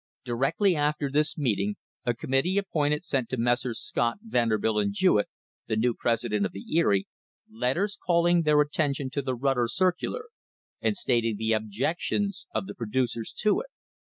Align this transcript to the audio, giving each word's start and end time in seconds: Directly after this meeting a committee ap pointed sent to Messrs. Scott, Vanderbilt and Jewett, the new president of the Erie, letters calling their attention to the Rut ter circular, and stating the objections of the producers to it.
Directly 0.25 0.75
after 0.75 1.11
this 1.11 1.37
meeting 1.37 1.75
a 2.07 2.15
committee 2.15 2.57
ap 2.57 2.67
pointed 2.69 3.05
sent 3.05 3.29
to 3.29 3.37
Messrs. 3.37 3.79
Scott, 3.79 4.17
Vanderbilt 4.23 4.81
and 4.81 4.91
Jewett, 4.91 5.29
the 5.67 5.75
new 5.75 5.93
president 5.93 6.43
of 6.43 6.53
the 6.53 6.75
Erie, 6.75 7.07
letters 7.51 7.99
calling 8.03 8.41
their 8.41 8.59
attention 8.61 9.11
to 9.11 9.21
the 9.21 9.35
Rut 9.35 9.57
ter 9.57 9.67
circular, 9.67 10.29
and 10.81 10.97
stating 10.97 11.37
the 11.37 11.53
objections 11.53 12.47
of 12.51 12.65
the 12.65 12.73
producers 12.73 13.31
to 13.43 13.59
it. 13.61 13.67